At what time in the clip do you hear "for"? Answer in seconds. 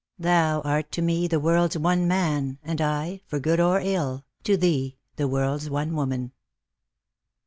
3.27-3.39